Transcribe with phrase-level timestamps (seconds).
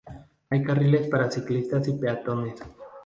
[0.49, 2.55] Hay carriles para ciclistas y peatones.